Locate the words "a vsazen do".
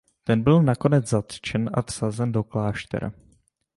1.73-2.43